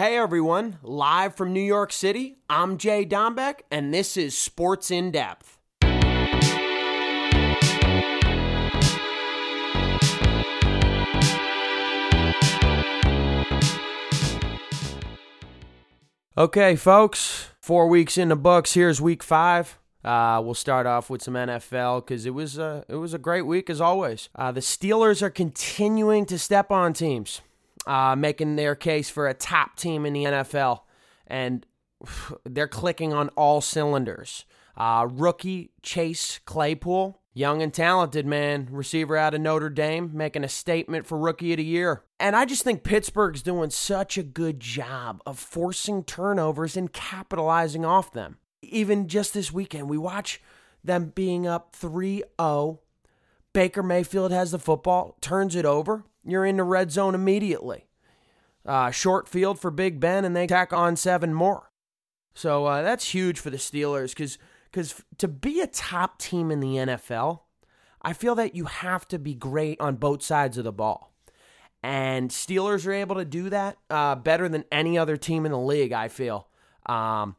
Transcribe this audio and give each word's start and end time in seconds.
Hey 0.00 0.16
everyone, 0.16 0.78
live 0.82 1.34
from 1.34 1.52
New 1.52 1.60
York 1.60 1.92
City, 1.92 2.38
I'm 2.48 2.78
Jay 2.78 3.04
Dombeck, 3.04 3.64
and 3.70 3.92
this 3.92 4.16
is 4.16 4.34
Sports 4.34 4.90
in 4.90 5.10
Depth. 5.10 5.58
Okay, 16.38 16.76
folks, 16.76 17.50
four 17.60 17.86
weeks 17.86 18.16
in 18.16 18.30
the 18.30 18.36
books. 18.36 18.72
Here's 18.72 19.02
week 19.02 19.22
five. 19.22 19.78
Uh, 20.02 20.40
we'll 20.42 20.54
start 20.54 20.86
off 20.86 21.10
with 21.10 21.20
some 21.20 21.34
NFL 21.34 22.06
because 22.06 22.24
it 22.24 22.32
was 22.32 22.56
a, 22.56 22.86
it 22.88 22.96
was 22.96 23.12
a 23.12 23.18
great 23.18 23.44
week 23.44 23.68
as 23.68 23.82
always. 23.82 24.30
Uh, 24.34 24.50
the 24.50 24.60
Steelers 24.60 25.20
are 25.20 25.28
continuing 25.28 26.24
to 26.24 26.38
step 26.38 26.70
on 26.70 26.94
teams, 26.94 27.42
uh, 27.86 28.16
making 28.16 28.56
their 28.56 28.74
case 28.74 29.10
for 29.10 29.28
a 29.28 29.34
top 29.34 29.76
team 29.76 30.06
in 30.06 30.12
the 30.12 30.24
NFL, 30.24 30.80
and 31.26 31.66
they're 32.44 32.68
clicking 32.68 33.12
on 33.12 33.28
all 33.30 33.60
cylinders. 33.60 34.44
Uh, 34.76 35.06
rookie 35.10 35.72
Chase 35.82 36.40
Claypool, 36.46 37.20
young 37.34 37.60
and 37.60 37.74
talented 37.74 38.24
man, 38.24 38.68
receiver 38.70 39.16
out 39.16 39.34
of 39.34 39.40
Notre 39.40 39.68
Dame, 39.68 40.10
making 40.14 40.44
a 40.44 40.48
statement 40.48 41.06
for 41.06 41.18
Rookie 41.18 41.52
of 41.52 41.58
the 41.58 41.64
Year. 41.64 42.04
And 42.18 42.34
I 42.34 42.44
just 42.44 42.62
think 42.62 42.82
Pittsburgh's 42.82 43.42
doing 43.42 43.70
such 43.70 44.16
a 44.16 44.22
good 44.22 44.60
job 44.60 45.22
of 45.26 45.38
forcing 45.38 46.04
turnovers 46.04 46.76
and 46.76 46.92
capitalizing 46.92 47.84
off 47.84 48.12
them 48.12 48.38
even 48.62 49.08
just 49.08 49.34
this 49.34 49.52
weekend, 49.52 49.88
we 49.88 49.98
watch 49.98 50.40
them 50.82 51.12
being 51.14 51.46
up 51.46 51.74
3 51.74 52.22
0. 52.40 52.80
Baker 53.52 53.82
Mayfield 53.82 54.32
has 54.32 54.50
the 54.50 54.58
football, 54.58 55.16
turns 55.20 55.56
it 55.56 55.64
over. 55.64 56.04
You're 56.24 56.46
in 56.46 56.58
the 56.58 56.64
red 56.64 56.92
zone 56.92 57.14
immediately. 57.14 57.86
Uh, 58.64 58.90
short 58.90 59.28
field 59.28 59.58
for 59.58 59.70
Big 59.70 59.98
Ben, 59.98 60.24
and 60.24 60.36
they 60.36 60.46
tack 60.46 60.72
on 60.72 60.96
seven 60.96 61.32
more. 61.32 61.70
So 62.34 62.66
uh, 62.66 62.82
that's 62.82 63.12
huge 63.12 63.40
for 63.40 63.50
the 63.50 63.56
Steelers 63.56 64.10
because 64.10 64.38
because 64.70 65.02
to 65.18 65.26
be 65.26 65.60
a 65.60 65.66
top 65.66 66.18
team 66.18 66.50
in 66.50 66.60
the 66.60 66.76
NFL, 66.76 67.40
I 68.02 68.12
feel 68.12 68.34
that 68.36 68.54
you 68.54 68.66
have 68.66 69.06
to 69.08 69.18
be 69.18 69.34
great 69.34 69.80
on 69.80 69.96
both 69.96 70.22
sides 70.22 70.56
of 70.58 70.64
the 70.64 70.72
ball. 70.72 71.12
And 71.82 72.30
Steelers 72.30 72.86
are 72.86 72.92
able 72.92 73.16
to 73.16 73.24
do 73.24 73.50
that 73.50 73.78
uh, 73.88 74.14
better 74.14 74.48
than 74.48 74.64
any 74.70 74.98
other 74.98 75.16
team 75.16 75.46
in 75.46 75.52
the 75.52 75.58
league, 75.58 75.92
I 75.92 76.08
feel. 76.08 76.46
Um, 76.86 77.36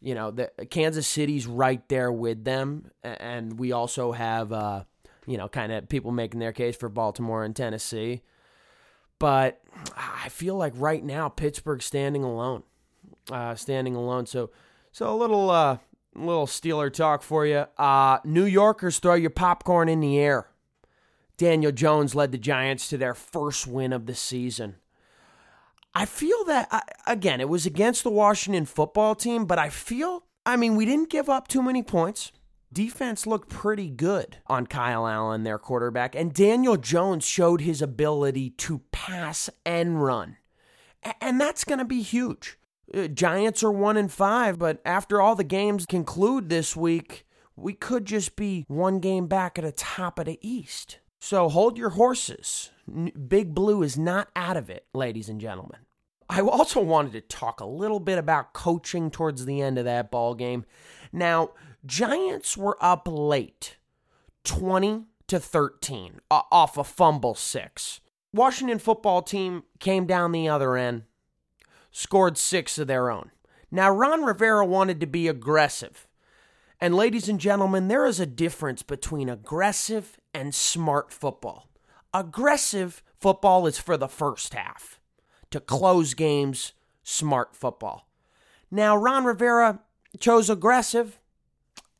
you 0.00 0.14
know, 0.14 0.30
the 0.30 0.50
Kansas 0.70 1.06
City's 1.06 1.46
right 1.46 1.86
there 1.88 2.10
with 2.10 2.44
them, 2.44 2.90
and 3.02 3.58
we 3.58 3.72
also 3.72 4.12
have, 4.12 4.52
uh, 4.52 4.84
you 5.26 5.36
know, 5.36 5.48
kind 5.48 5.72
of 5.72 5.88
people 5.88 6.10
making 6.10 6.40
their 6.40 6.52
case 6.52 6.76
for 6.76 6.88
Baltimore 6.88 7.44
and 7.44 7.54
Tennessee. 7.54 8.22
But 9.18 9.60
I 9.96 10.28
feel 10.28 10.56
like 10.56 10.72
right 10.76 11.04
now 11.04 11.28
Pittsburgh's 11.28 11.84
standing 11.84 12.24
alone, 12.24 12.64
uh, 13.30 13.54
standing 13.54 13.94
alone. 13.94 14.26
So, 14.26 14.50
so 14.90 15.14
a 15.14 15.16
little, 15.16 15.48
uh, 15.48 15.78
little 16.14 16.46
Steeler 16.46 16.92
talk 16.92 17.22
for 17.22 17.46
you. 17.46 17.66
Uh, 17.78 18.18
New 18.24 18.44
Yorkers 18.44 18.98
throw 18.98 19.14
your 19.14 19.30
popcorn 19.30 19.88
in 19.88 20.00
the 20.00 20.18
air. 20.18 20.48
Daniel 21.36 21.72
Jones 21.72 22.14
led 22.14 22.32
the 22.32 22.38
Giants 22.38 22.88
to 22.88 22.98
their 22.98 23.14
first 23.14 23.66
win 23.66 23.92
of 23.92 24.06
the 24.06 24.14
season. 24.14 24.76
I 25.94 26.04
feel 26.04 26.44
that, 26.44 26.96
again, 27.06 27.40
it 27.40 27.48
was 27.48 27.66
against 27.66 28.02
the 28.02 28.10
Washington 28.10 28.64
football 28.64 29.14
team, 29.14 29.44
but 29.44 29.58
I 29.58 29.68
feel, 29.68 30.24
I 30.46 30.56
mean, 30.56 30.74
we 30.74 30.86
didn't 30.86 31.10
give 31.10 31.28
up 31.28 31.48
too 31.48 31.62
many 31.62 31.82
points. 31.82 32.32
Defense 32.72 33.26
looked 33.26 33.48
pretty 33.48 33.90
good 33.90 34.38
on 34.46 34.66
Kyle 34.66 35.06
Allen, 35.06 35.42
their 35.42 35.58
quarterback, 35.58 36.14
and 36.14 36.32
Daniel 36.32 36.76
Jones 36.76 37.24
showed 37.26 37.60
his 37.60 37.82
ability 37.82 38.50
to 38.50 38.80
pass 38.92 39.50
and 39.66 40.02
run. 40.02 40.36
And 41.20 41.40
that's 41.40 41.64
going 41.64 41.80
to 41.80 41.84
be 41.84 42.02
huge. 42.02 42.58
Uh, 42.94 43.08
Giants 43.08 43.62
are 43.62 43.70
1 43.70 43.96
and 43.96 44.10
5, 44.10 44.58
but 44.58 44.80
after 44.84 45.20
all 45.20 45.34
the 45.34 45.44
games 45.44 45.86
conclude 45.86 46.48
this 46.48 46.76
week, 46.76 47.26
we 47.56 47.74
could 47.74 48.06
just 48.06 48.36
be 48.36 48.64
one 48.68 49.00
game 49.00 49.26
back 49.26 49.58
at 49.58 49.64
the 49.64 49.72
top 49.72 50.18
of 50.18 50.26
the 50.26 50.38
East. 50.40 50.98
So 51.18 51.48
hold 51.48 51.78
your 51.78 51.90
horses. 51.90 52.70
Big 53.28 53.54
Blue 53.54 53.82
is 53.82 53.98
not 53.98 54.28
out 54.34 54.56
of 54.56 54.70
it, 54.70 54.86
ladies 54.94 55.28
and 55.28 55.40
gentlemen. 55.40 55.80
I 56.28 56.40
also 56.40 56.80
wanted 56.80 57.12
to 57.12 57.20
talk 57.20 57.60
a 57.60 57.66
little 57.66 58.00
bit 58.00 58.18
about 58.18 58.54
coaching 58.54 59.10
towards 59.10 59.44
the 59.44 59.60
end 59.60 59.78
of 59.78 59.84
that 59.84 60.10
ball 60.10 60.34
game. 60.34 60.64
Now, 61.12 61.50
Giants 61.84 62.56
were 62.56 62.76
up 62.80 63.08
late, 63.10 63.76
20 64.44 65.06
to 65.26 65.40
13, 65.40 66.20
off 66.30 66.78
a 66.78 66.84
fumble 66.84 67.34
six. 67.34 68.00
Washington 68.32 68.78
football 68.78 69.20
team 69.20 69.64
came 69.80 70.06
down 70.06 70.32
the 70.32 70.48
other 70.48 70.76
end, 70.76 71.02
scored 71.90 72.38
six 72.38 72.78
of 72.78 72.86
their 72.86 73.10
own. 73.10 73.30
Now, 73.70 73.90
Ron 73.90 74.22
Rivera 74.22 74.64
wanted 74.64 75.00
to 75.00 75.06
be 75.06 75.26
aggressive. 75.26 76.06
And, 76.80 76.94
ladies 76.94 77.28
and 77.28 77.40
gentlemen, 77.40 77.88
there 77.88 78.06
is 78.06 78.20
a 78.20 78.26
difference 78.26 78.82
between 78.82 79.28
aggressive 79.28 80.18
and 80.32 80.54
smart 80.54 81.12
football. 81.12 81.68
Aggressive 82.14 83.02
football 83.18 83.66
is 83.66 83.78
for 83.78 83.96
the 83.96 84.08
first 84.08 84.54
half, 84.54 85.00
to 85.50 85.58
close 85.58 86.14
games, 86.14 86.74
smart 87.02 87.56
football. 87.56 88.08
Now, 88.70 88.96
Ron 88.96 89.24
Rivera 89.24 89.80
chose 90.18 90.50
aggressive, 90.50 91.18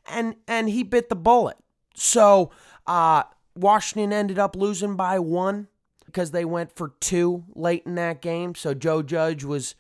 and 0.06 0.36
and 0.46 0.68
he 0.68 0.82
bit 0.82 1.08
the 1.08 1.16
bullet. 1.16 1.56
So, 1.94 2.50
uh, 2.86 3.24
Washington 3.54 4.12
ended 4.12 4.38
up 4.38 4.56
losing 4.56 4.96
by 4.96 5.18
one 5.18 5.68
because 6.06 6.30
they 6.30 6.44
went 6.44 6.74
for 6.76 6.92
two 7.00 7.44
late 7.54 7.84
in 7.86 7.94
that 7.96 8.20
game. 8.20 8.54
So 8.54 8.74
Joe 8.74 9.02
Judge 9.02 9.44
was 9.44 9.74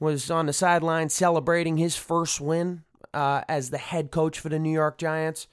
was 0.00 0.30
on 0.30 0.46
the 0.46 0.52
sideline 0.52 1.08
celebrating 1.08 1.76
his 1.76 1.96
first 1.96 2.40
win 2.40 2.82
uh, 3.14 3.42
as 3.48 3.70
the 3.70 3.78
head 3.78 4.10
coach 4.10 4.38
for 4.38 4.48
the 4.48 4.58
New 4.58 4.72
York 4.72 4.98
Giants. 4.98 5.46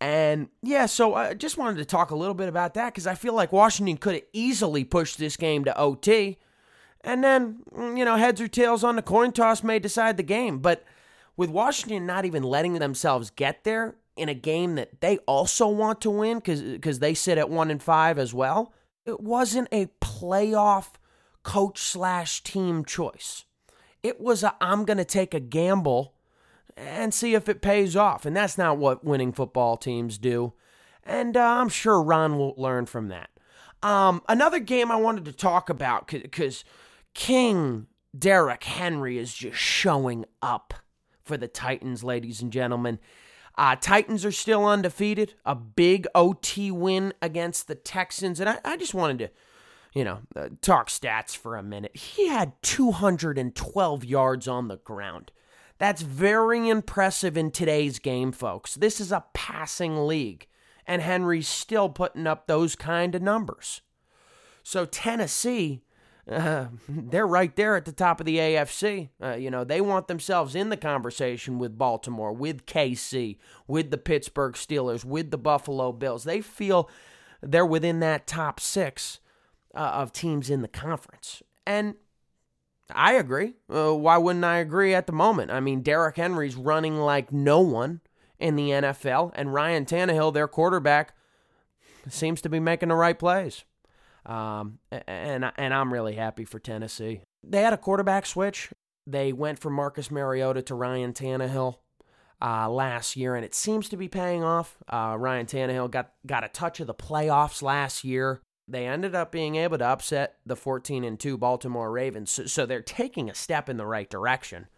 And 0.00 0.48
yeah, 0.62 0.86
so 0.86 1.14
I 1.14 1.34
just 1.34 1.58
wanted 1.58 1.78
to 1.78 1.84
talk 1.84 2.10
a 2.10 2.16
little 2.16 2.34
bit 2.34 2.48
about 2.48 2.74
that 2.74 2.92
because 2.92 3.06
I 3.06 3.14
feel 3.14 3.34
like 3.34 3.52
Washington 3.52 3.96
could 3.96 4.14
have 4.14 4.24
easily 4.32 4.84
pushed 4.84 5.18
this 5.18 5.36
game 5.36 5.64
to 5.64 5.78
OT. 5.78 6.38
And 7.02 7.22
then, 7.22 7.58
you 7.76 8.04
know, 8.04 8.16
heads 8.16 8.40
or 8.40 8.48
tails 8.48 8.82
on 8.82 8.96
the 8.96 9.02
coin 9.02 9.32
toss 9.32 9.62
may 9.62 9.78
decide 9.78 10.16
the 10.16 10.22
game. 10.22 10.58
But 10.58 10.84
with 11.36 11.50
Washington 11.50 12.06
not 12.06 12.24
even 12.24 12.42
letting 12.42 12.74
themselves 12.74 13.30
get 13.30 13.64
there 13.64 13.96
in 14.16 14.28
a 14.28 14.34
game 14.34 14.76
that 14.76 15.00
they 15.00 15.18
also 15.18 15.68
want 15.68 16.00
to 16.00 16.10
win 16.10 16.38
because 16.38 16.98
they 16.98 17.14
sit 17.14 17.38
at 17.38 17.50
one 17.50 17.70
and 17.70 17.82
five 17.82 18.18
as 18.18 18.32
well, 18.32 18.72
it 19.04 19.20
wasn't 19.20 19.68
a 19.72 19.86
playoff 20.00 20.92
coach 21.42 21.78
slash 21.78 22.42
team 22.42 22.84
choice. 22.84 23.44
It 24.02 24.20
was 24.20 24.42
a 24.42 24.54
I'm 24.60 24.84
going 24.84 24.98
to 24.98 25.04
take 25.04 25.34
a 25.34 25.40
gamble 25.40 26.14
and 26.76 27.12
see 27.12 27.34
if 27.34 27.48
it 27.48 27.62
pays 27.62 27.96
off. 27.96 28.26
And 28.26 28.36
that's 28.36 28.58
not 28.58 28.78
what 28.78 29.04
winning 29.04 29.32
football 29.32 29.76
teams 29.76 30.18
do. 30.18 30.52
And 31.02 31.36
uh, 31.36 31.42
I'm 31.42 31.68
sure 31.68 32.02
Ron 32.02 32.38
will 32.38 32.54
learn 32.56 32.86
from 32.86 33.08
that. 33.08 33.30
Um, 33.82 34.22
another 34.28 34.60
game 34.60 34.90
I 34.90 34.96
wanted 34.96 35.26
to 35.26 35.32
talk 35.32 35.68
about 35.68 36.06
because 36.06 36.64
King 37.12 37.86
Derrick 38.18 38.64
Henry 38.64 39.18
is 39.18 39.34
just 39.34 39.58
showing 39.58 40.24
up 40.40 40.74
for 41.24 41.36
the 41.36 41.48
Titans, 41.48 42.04
ladies 42.04 42.40
and 42.40 42.52
gentlemen. 42.52 42.98
Uh, 43.56 43.76
Titans 43.76 44.24
are 44.24 44.32
still 44.32 44.66
undefeated. 44.66 45.34
A 45.44 45.54
big 45.54 46.06
OT 46.14 46.70
win 46.70 47.14
against 47.22 47.68
the 47.68 47.74
Texans. 47.74 48.40
And 48.40 48.48
I, 48.48 48.58
I 48.64 48.76
just 48.76 48.94
wanted 48.94 49.18
to, 49.18 49.30
you 49.94 50.04
know, 50.04 50.20
uh, 50.34 50.48
talk 50.60 50.88
stats 50.88 51.36
for 51.36 51.56
a 51.56 51.62
minute. 51.62 51.96
He 51.96 52.28
had 52.28 52.52
212 52.62 54.04
yards 54.04 54.48
on 54.48 54.68
the 54.68 54.78
ground. 54.78 55.30
That's 55.78 56.02
very 56.02 56.68
impressive 56.68 57.36
in 57.36 57.50
today's 57.50 57.98
game, 57.98 58.32
folks. 58.32 58.74
This 58.74 59.00
is 59.00 59.12
a 59.12 59.24
passing 59.34 60.06
league, 60.06 60.46
and 60.86 61.02
Henry's 61.02 61.48
still 61.48 61.88
putting 61.88 62.26
up 62.26 62.46
those 62.46 62.76
kind 62.76 63.14
of 63.14 63.22
numbers. 63.22 63.80
So, 64.62 64.86
Tennessee, 64.86 65.82
uh, 66.30 66.66
they're 66.88 67.26
right 67.26 67.54
there 67.56 67.76
at 67.76 67.84
the 67.84 67.92
top 67.92 68.20
of 68.20 68.26
the 68.26 68.38
AFC. 68.38 69.10
Uh, 69.22 69.34
you 69.34 69.50
know, 69.50 69.64
they 69.64 69.80
want 69.80 70.08
themselves 70.08 70.54
in 70.54 70.68
the 70.68 70.76
conversation 70.76 71.58
with 71.58 71.78
Baltimore, 71.78 72.32
with 72.32 72.66
KC, 72.66 73.36
with 73.66 73.90
the 73.90 73.98
Pittsburgh 73.98 74.54
Steelers, 74.54 75.04
with 75.04 75.30
the 75.30 75.38
Buffalo 75.38 75.92
Bills. 75.92 76.24
They 76.24 76.40
feel 76.40 76.88
they're 77.42 77.66
within 77.66 78.00
that 78.00 78.26
top 78.26 78.60
six 78.60 79.20
uh, 79.74 79.78
of 79.78 80.12
teams 80.12 80.50
in 80.50 80.62
the 80.62 80.68
conference. 80.68 81.42
And 81.66 81.94
I 82.90 83.14
agree. 83.14 83.54
Uh, 83.72 83.94
why 83.94 84.18
wouldn't 84.18 84.44
I 84.44 84.58
agree 84.58 84.94
at 84.94 85.06
the 85.06 85.12
moment? 85.12 85.50
I 85.50 85.60
mean, 85.60 85.80
Derrick 85.80 86.16
Henry's 86.16 86.56
running 86.56 86.96
like 86.96 87.32
no 87.32 87.60
one 87.60 88.00
in 88.38 88.56
the 88.56 88.70
NFL, 88.70 89.32
and 89.34 89.54
Ryan 89.54 89.86
Tannehill, 89.86 90.34
their 90.34 90.48
quarterback, 90.48 91.14
seems 92.08 92.40
to 92.42 92.48
be 92.48 92.60
making 92.60 92.90
the 92.90 92.94
right 92.94 93.18
plays. 93.18 93.64
Um, 94.26 94.78
and 94.90 95.52
and 95.56 95.74
I'm 95.74 95.92
really 95.92 96.14
happy 96.14 96.44
for 96.44 96.58
Tennessee. 96.58 97.20
They 97.42 97.62
had 97.62 97.72
a 97.72 97.78
quarterback 97.78 98.26
switch. 98.26 98.70
They 99.06 99.32
went 99.32 99.58
from 99.58 99.74
Marcus 99.74 100.10
Mariota 100.10 100.62
to 100.62 100.74
Ryan 100.74 101.12
Tannehill 101.12 101.76
uh, 102.40 102.68
last 102.70 103.16
year, 103.16 103.34
and 103.34 103.44
it 103.44 103.54
seems 103.54 103.88
to 103.90 103.96
be 103.96 104.08
paying 104.08 104.42
off. 104.42 104.76
Uh, 104.88 105.16
Ryan 105.18 105.46
Tannehill 105.46 105.90
got 105.90 106.12
got 106.26 106.44
a 106.44 106.48
touch 106.48 106.80
of 106.80 106.86
the 106.86 106.94
playoffs 106.94 107.62
last 107.62 108.04
year 108.04 108.40
They 108.66 108.86
ended 108.86 109.14
up 109.14 109.30
being 109.30 109.56
able 109.56 109.78
to 109.78 109.84
upset 109.84 110.36
the 110.46 110.56
14 110.56 111.04
and 111.04 111.20
2 111.20 111.36
Baltimore 111.36 111.90
Ravens. 111.90 112.30
So, 112.30 112.46
so, 112.46 112.66
they're 112.66 112.80
taking 112.80 113.28
a 113.28 113.34
step 113.34 113.68
in 113.68 113.76
the 113.76 113.86
right 113.86 114.08
direction. 114.08 114.68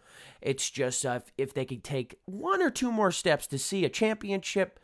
It's 0.41 0.69
just 0.69 1.05
uh, 1.05 1.19
if, 1.23 1.31
if, 1.37 1.53
they 1.53 1.65
could 1.65 1.83
take 1.83 2.19
one 2.25 2.61
or 2.61 2.69
two 2.69 2.91
more 2.91 3.11
steps 3.11 3.47
to 3.47 3.57
see 3.57 3.85
a 3.85 3.89
championship 3.89 4.79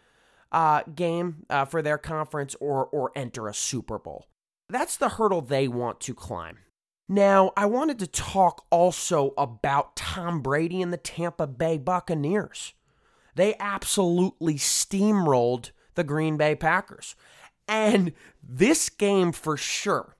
uh, 0.51 0.83
game 0.95 1.45
uh, 1.50 1.66
for 1.66 1.81
their 1.81 1.98
conference 1.98 2.56
or 2.59 2.86
or 2.86 3.12
enter 3.16 3.48
a 3.48 3.54
Super 3.54 4.00
Bowl. 4.00 4.27
That's 4.74 4.98
the 4.98 5.10
hurdle 5.10 5.42
they 5.42 5.68
want 5.68 6.00
to 6.02 6.16
climb. 6.16 6.58
Now, 7.08 7.54
I 7.56 7.68
wanted 7.68 8.00
to 8.00 8.08
talk 8.08 8.66
also 8.72 9.36
about 9.38 9.96
Tom 9.96 10.42
Brady 10.42 10.81
and 10.81 10.92
the 10.92 10.98
Tampa 10.98 11.46
Bay 11.46 11.78
Buccaneers. 11.78 12.74
They 13.36 13.56
absolutely 13.60 14.56
steamrolled 14.56 15.70
the 15.94 16.04
Green 16.04 16.38
Bay 16.38 16.56
Packers. 16.56 17.16
And 17.68 18.14
this 18.42 18.90
game 18.90 19.31
for 19.31 19.58
sure 19.58 20.16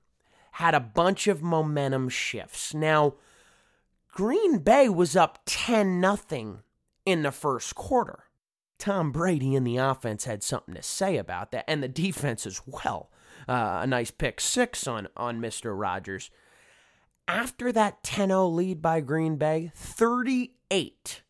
had 0.52 0.76
a 0.76 0.78
bunch 0.78 1.26
of 1.26 1.42
momentum 1.42 2.08
shifts. 2.08 2.72
Now, 2.72 3.14
Green 4.12 4.58
Bay 4.58 4.88
was 4.88 5.16
up 5.16 5.40
10 5.46 6.00
nothing 6.00 6.60
in 7.04 7.24
the 7.24 7.32
first 7.32 7.74
quarter. 7.74 8.26
Tom 8.78 9.10
Brady 9.10 9.56
and 9.56 9.66
the 9.66 9.78
offense 9.78 10.26
had 10.26 10.44
something 10.44 10.76
to 10.76 10.82
say 10.82 11.16
about 11.16 11.50
that, 11.50 11.64
and 11.66 11.82
the 11.82 11.88
defense 11.88 12.46
as 12.46 12.62
well. 12.64 13.10
Uh, 13.48 13.80
a 13.82 13.86
nice 13.86 14.10
pick 14.10 14.40
six 14.40 14.86
on, 14.86 15.08
on 15.16 15.40
Mr. 15.40 15.78
Rodgers. 15.78 16.30
After 17.26 17.72
that 17.72 18.02
10 18.02 18.28
0 18.28 18.48
lead 18.48 18.82
by 18.82 19.00
Green 19.00 19.36
Bay, 19.36 19.70
38, 19.74 21.22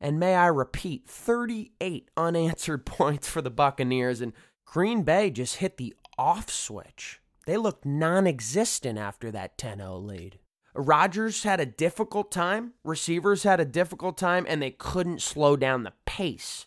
and 0.00 0.18
may 0.18 0.34
I 0.34 0.46
repeat, 0.46 1.06
38 1.06 2.10
unanswered 2.16 2.86
points 2.86 3.28
for 3.28 3.42
the 3.42 3.50
Buccaneers, 3.50 4.20
and 4.20 4.32
Green 4.64 5.02
Bay 5.02 5.30
just 5.30 5.56
hit 5.56 5.76
the 5.76 5.94
off 6.18 6.50
switch. 6.50 7.20
They 7.46 7.56
looked 7.56 7.84
non 7.84 8.26
existent 8.26 8.98
after 8.98 9.30
that 9.30 9.58
10 9.58 9.78
0 9.78 9.98
lead. 9.98 10.38
Rodgers 10.74 11.42
had 11.42 11.60
a 11.60 11.66
difficult 11.66 12.32
time, 12.32 12.72
receivers 12.82 13.42
had 13.42 13.60
a 13.60 13.66
difficult 13.66 14.16
time, 14.16 14.46
and 14.48 14.62
they 14.62 14.70
couldn't 14.70 15.20
slow 15.20 15.54
down 15.54 15.82
the 15.82 15.92
pace 16.06 16.66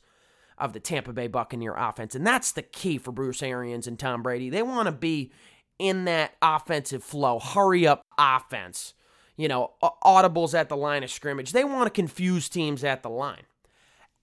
of 0.57 0.74
the 0.74 0.80
Tampa 0.80 1.13
Bay 1.13 1.28
Buccaneer 1.28 1.75
offense. 1.75 2.16
And 2.16 2.25
that's 2.25 2.52
the 2.52 2.62
key 2.62 2.98
for 2.98 3.12
Bruce 3.12 3.44
Arians 3.44 3.88
and 3.88 4.00
Tom 4.00 4.24
Brady. 4.24 4.50
They 4.50 4.63
want 4.63 4.88
to 4.88 4.92
be 4.92 5.31
in 5.78 6.06
that 6.06 6.36
offensive 6.42 7.04
flow, 7.04 7.40
hurry 7.40 7.86
up 7.86 8.02
offense. 8.18 8.94
You 9.38 9.50
know, 9.50 9.74
audibles 9.84 10.57
at 10.57 10.69
the 10.69 10.78
line 10.78 11.04
of 11.04 11.12
scrimmage. 11.12 11.52
They 11.52 11.66
want 11.66 11.88
to 11.88 11.90
confuse 11.90 12.48
teams 12.48 12.86
at 12.86 13.04
the 13.04 13.10
line. 13.10 13.44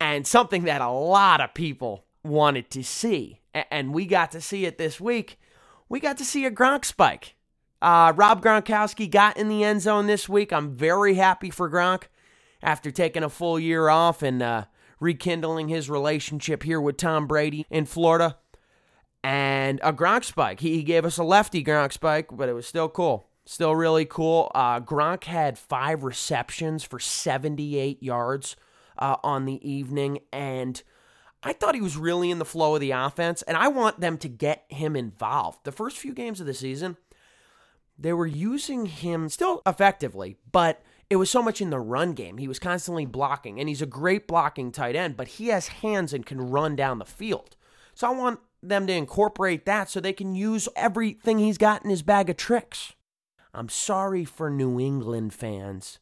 And 0.01 0.27
something 0.27 0.65
that 0.65 0.81
a 0.81 0.89
lot 0.89 1.43
of 1.43 1.53
people 1.53 2.07
wanted 2.25 2.71
to 2.71 2.83
see, 2.83 3.41
and 3.53 3.93
we 3.93 4.07
got 4.07 4.31
to 4.33 4.41
see 4.41 4.65
it 4.65 4.79
this 4.79 4.99
week, 4.99 5.39
we 5.89 6.01
got 6.01 6.17
to 6.17 6.25
see 6.25 6.47
a 6.47 6.51
Gronk 6.51 6.87
spike. 6.87 7.35
Uh, 7.83 8.13
Rob 8.17 8.43
Gronkowski 8.43 9.11
got 9.11 9.37
in 9.37 9.49
the 9.49 9.65
end 9.65 9.83
zone 9.83 10.07
this 10.07 10.29
week. 10.29 10.53
I'm 10.53 10.75
very 10.75 11.15
happy 11.15 11.51
for 11.51 11.69
Gronk 11.69 12.05
after 12.63 12.91
taking 12.91 13.25
a 13.25 13.29
full 13.29 13.59
year 13.59 13.89
off 13.89 14.23
and 14.23 14.43
uh, 14.43 14.65
rekindling 15.03 15.69
his 15.69 15.91
relationship 15.91 16.63
here 16.63 16.81
with 16.81 16.97
Tom 16.97 17.27
Brady 17.27 17.67
in 17.71 17.85
Florida. 17.85 18.39
And 19.25 19.81
a 19.83 19.93
Gronk 19.93 20.25
spike. 20.25 20.61
He 20.61 20.83
gave 20.83 21.05
us 21.05 21.19
a 21.19 21.25
lefty 21.25 21.63
Gronk 21.63 21.93
spike, 21.93 22.29
but 22.33 22.49
it 22.49 22.55
was 22.55 22.67
still 22.67 22.89
cool. 22.89 23.29
Still 23.45 23.75
really 23.75 24.05
cool. 24.05 24.51
Uh, 24.55 24.81
Gronk 24.81 25.25
had 25.25 25.59
five 25.59 26.05
receptions 26.05 26.85
for 26.85 26.99
78 26.99 28.03
yards 28.03 28.57
uh, 28.99 29.17
on 29.23 29.45
the 29.45 29.69
evening. 29.69 30.21
And 30.33 30.83
I 31.43 31.53
thought 31.53 31.75
he 31.75 31.81
was 31.81 31.97
really 31.97 32.31
in 32.31 32.39
the 32.39 32.45
flow 32.45 32.75
of 32.75 32.81
the 32.81 32.93
offense. 32.93 33.43
And 33.43 33.57
I 33.57 33.69
want 33.69 34.01
them 34.01 34.19
to 34.19 34.29
get 34.29 34.65
him 34.69 34.97
involved. 34.97 35.61
The 35.65 35.73
first 35.73 35.99
few 35.99 36.15
games 36.15 36.41
of 36.41 36.47
the 36.47 36.55
season, 36.55 36.97
they 37.99 38.13
were 38.13 38.27
using 38.27 38.87
him 38.87 39.29
still 39.29 39.63
effectively, 39.67 40.37
but 40.51 40.83
it 41.11 41.17
was 41.17 41.31
so 41.31 41.43
much 41.43 41.61
in 41.61 41.71
the 41.71 41.81
run 41.81 42.13
game. 42.13 42.39
He 42.39 42.49
was 42.49 42.59
constantly 42.59 43.07
blocking, 43.07 43.61
and 43.61 43.69
he's 43.69 43.83
a 43.83 43.87
great 43.87 44.27
blocking 44.27 44.73
tight 44.73 44.97
end, 44.97 45.17
but 45.17 45.29
he 45.29 45.49
has 45.49 45.69
hands 45.69 46.13
and 46.13 46.25
can 46.25 46.51
run 46.51 46.77
down 46.77 46.99
the 46.99 47.05
field. 47.05 47.57
So 47.95 48.09
I 48.09 48.11
want 48.11 48.41
them 48.63 48.87
to 48.87 48.93
incorporate 48.93 49.67
that 49.67 49.91
so 49.91 50.01
they 50.01 50.13
can 50.13 50.35
use 50.35 50.69
everything 50.77 51.39
he's 51.39 51.59
got 51.59 51.85
in 51.85 51.91
his 51.91 52.03
bag 52.03 52.31
of 52.31 52.37
tricks. 52.37 52.95
I'm 53.53 53.69
sorry 53.69 54.25
for 54.25 54.49
New 54.49 54.81
England 54.81 55.35
fans 55.35 55.99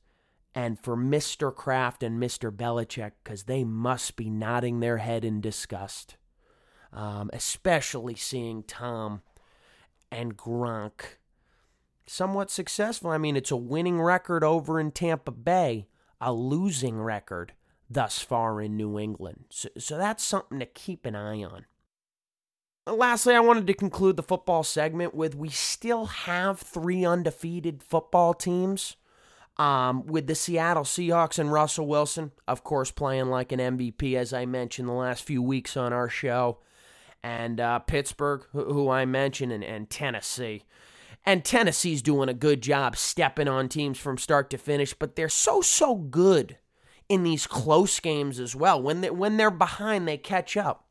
and 0.54 0.78
for 0.78 0.96
Mr. 0.96 1.54
Kraft 1.54 2.02
and 2.02 2.20
Mr. 2.20 2.50
Belichick 2.50 3.12
because 3.22 3.44
they 3.44 3.64
must 3.64 4.16
be 4.16 4.28
nodding 4.28 4.80
their 4.80 4.98
head 4.98 5.24
in 5.24 5.40
disgust, 5.40 6.16
um, 6.92 7.30
especially 7.32 8.14
seeing 8.14 8.62
Tom 8.62 9.22
and 10.12 10.36
Gronk 10.36 11.16
somewhat 12.10 12.50
successful. 12.50 13.10
I 13.10 13.18
mean, 13.18 13.36
it's 13.36 13.52
a 13.52 13.56
winning 13.56 14.02
record 14.02 14.42
over 14.42 14.80
in 14.80 14.90
Tampa 14.90 15.30
Bay, 15.30 15.86
a 16.20 16.32
losing 16.32 17.00
record 17.00 17.52
thus 17.88 18.18
far 18.18 18.60
in 18.60 18.76
New 18.76 18.98
England. 18.98 19.44
So, 19.50 19.68
so 19.78 19.96
that's 19.96 20.24
something 20.24 20.58
to 20.58 20.66
keep 20.66 21.06
an 21.06 21.14
eye 21.14 21.44
on. 21.44 21.66
Lastly, 22.86 23.34
I 23.34 23.40
wanted 23.40 23.66
to 23.68 23.74
conclude 23.74 24.16
the 24.16 24.22
football 24.24 24.64
segment 24.64 25.14
with 25.14 25.36
we 25.36 25.50
still 25.50 26.06
have 26.06 26.58
three 26.58 27.04
undefeated 27.04 27.82
football 27.82 28.34
teams. 28.34 28.96
Um, 29.56 30.06
with 30.06 30.26
the 30.26 30.34
Seattle 30.34 30.84
Seahawks 30.84 31.38
and 31.38 31.52
Russell 31.52 31.86
Wilson, 31.86 32.32
of 32.48 32.64
course, 32.64 32.90
playing 32.90 33.26
like 33.26 33.52
an 33.52 33.58
MVP, 33.58 34.14
as 34.14 34.32
I 34.32 34.46
mentioned 34.46 34.88
the 34.88 34.92
last 34.92 35.22
few 35.22 35.42
weeks 35.42 35.76
on 35.76 35.92
our 35.92 36.08
show, 36.08 36.60
and 37.22 37.60
uh, 37.60 37.80
Pittsburgh, 37.80 38.46
who, 38.52 38.72
who 38.72 38.88
I 38.88 39.04
mentioned, 39.04 39.52
and, 39.52 39.62
and 39.62 39.90
Tennessee. 39.90 40.64
And 41.24 41.44
Tennessee's 41.44 42.02
doing 42.02 42.28
a 42.28 42.34
good 42.34 42.62
job 42.62 42.96
stepping 42.96 43.48
on 43.48 43.68
teams 43.68 43.98
from 43.98 44.18
start 44.18 44.50
to 44.50 44.58
finish, 44.58 44.94
but 44.94 45.16
they're 45.16 45.28
so, 45.28 45.60
so 45.60 45.94
good 45.94 46.56
in 47.08 47.22
these 47.24 47.46
close 47.46 48.00
games 48.00 48.40
as 48.40 48.56
well. 48.56 48.80
When, 48.80 49.00
they, 49.02 49.10
when 49.10 49.36
they're 49.36 49.50
behind, 49.50 50.08
they 50.08 50.16
catch 50.16 50.56
up. 50.56 50.86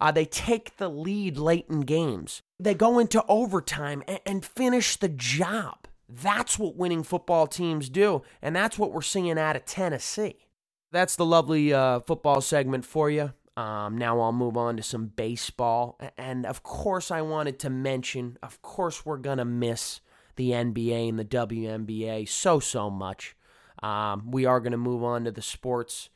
Uh, 0.00 0.12
they 0.12 0.24
take 0.24 0.76
the 0.76 0.88
lead 0.88 1.36
late 1.36 1.66
in 1.68 1.80
games. 1.80 2.42
They 2.58 2.74
go 2.74 2.98
into 2.98 3.24
overtime 3.28 4.02
and, 4.06 4.20
and 4.24 4.44
finish 4.44 4.96
the 4.96 5.08
job. 5.08 5.88
That's 6.08 6.58
what 6.58 6.76
winning 6.76 7.02
football 7.02 7.46
teams 7.46 7.88
do, 7.88 8.22
and 8.40 8.56
that's 8.56 8.78
what 8.78 8.92
we're 8.92 9.02
seeing 9.02 9.38
out 9.38 9.56
of 9.56 9.66
Tennessee. 9.66 10.46
That's 10.90 11.16
the 11.16 11.26
lovely 11.26 11.74
uh, 11.74 12.00
football 12.00 12.40
segment 12.40 12.86
for 12.86 13.10
you. 13.10 13.34
Um, 13.58 13.98
now 13.98 14.20
I'll 14.20 14.30
move 14.30 14.56
on 14.56 14.76
to 14.76 14.84
some 14.84 15.08
baseball. 15.08 15.98
And 16.16 16.46
of 16.46 16.62
course, 16.62 17.10
I 17.10 17.22
wanted 17.22 17.58
to 17.60 17.70
mention, 17.70 18.38
of 18.40 18.62
course, 18.62 19.04
we're 19.04 19.16
going 19.16 19.38
to 19.38 19.44
miss 19.44 20.00
the 20.36 20.50
NBA 20.50 21.08
and 21.08 21.18
the 21.18 21.24
WNBA 21.24 22.28
so, 22.28 22.60
so 22.60 22.88
much. 22.88 23.34
Um, 23.82 24.30
we 24.30 24.44
are 24.44 24.60
going 24.60 24.72
to 24.72 24.78
move 24.78 25.02
on 25.02 25.24
to 25.24 25.32
the 25.32 25.42
sports 25.42 26.08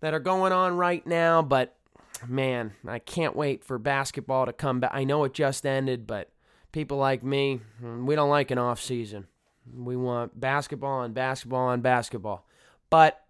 that 0.00 0.12
are 0.12 0.18
going 0.18 0.50
on 0.50 0.76
right 0.76 1.06
now, 1.06 1.40
but 1.40 1.76
man, 2.26 2.72
I 2.84 2.98
can't 2.98 3.36
wait 3.36 3.62
for 3.62 3.78
basketball 3.78 4.46
to 4.46 4.52
come 4.52 4.80
back. 4.80 4.90
I 4.92 5.04
know 5.04 5.22
it 5.22 5.34
just 5.34 5.64
ended, 5.64 6.04
but 6.04 6.32
people 6.72 6.96
like 6.96 7.22
me, 7.22 7.60
mm, 7.80 8.06
we 8.06 8.16
don't 8.16 8.28
like 8.28 8.50
an 8.50 8.58
off 8.58 8.80
season. 8.80 9.28
We 9.72 9.94
want 9.94 10.40
basketball 10.40 11.02
and 11.02 11.14
basketball 11.14 11.70
and 11.70 11.80
basketball. 11.80 12.44
But 12.90 13.24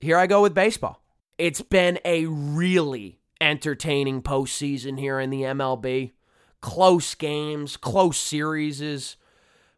here 0.00 0.18
I 0.18 0.26
go 0.26 0.42
with 0.42 0.54
baseball. 0.54 1.05
It's 1.38 1.60
been 1.60 1.98
a 2.04 2.24
really 2.26 3.18
entertaining 3.42 4.22
postseason 4.22 4.98
here 4.98 5.20
in 5.20 5.28
the 5.28 5.42
MLB. 5.42 6.12
Close 6.62 7.14
games, 7.14 7.76
close 7.76 8.16
series, 8.16 9.16